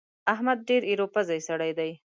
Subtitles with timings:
[0.33, 1.91] احمد ډېر ايرو پزی سړی دی.